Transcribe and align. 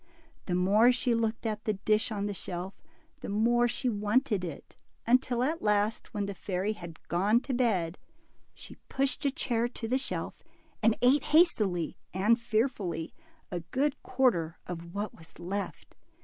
The 0.47 0.55
more 0.55 0.91
she 0.91 1.13
looked 1.13 1.45
at 1.45 1.65
the 1.65 1.73
dish 1.73 2.11
on 2.11 2.25
the 2.25 2.33
shelf, 2.33 2.73
the 3.19 3.29
more 3.29 3.67
she 3.67 3.87
wanted 3.87 4.43
it, 4.43 4.75
until 5.05 5.43
at 5.43 5.61
last, 5.61 6.11
when 6.11 6.25
the 6.25 6.33
fairy 6.33 6.73
had 6.73 7.07
gone 7.07 7.39
to 7.41 7.53
bed, 7.53 7.99
she 8.55 8.77
pushed 8.89 9.25
a 9.25 9.31
chair 9.31 9.67
to 9.67 9.87
the 9.87 9.99
shelf, 9.99 10.41
and 10.81 10.97
ate 11.03 11.25
hastily 11.25 11.99
and 12.15 12.39
fearfully 12.39 13.13
a 13.51 13.59
good 13.59 14.01
quarter 14.01 14.57
of 14.65 14.95
what 14.95 15.13
was 15.15 15.37
left. 15.37 15.93